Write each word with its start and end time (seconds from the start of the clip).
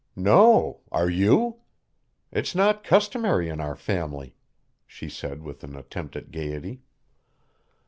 "No, 0.15 0.79
are 0.91 1.11
you? 1.11 1.59
It's 2.31 2.55
not 2.55 2.83
customary 2.83 3.49
in 3.49 3.61
our 3.61 3.75
family," 3.75 4.33
she 4.87 5.07
said 5.07 5.43
with 5.43 5.63
an 5.63 5.75
attempt 5.75 6.15
at 6.15 6.31
gaiety. 6.31 6.81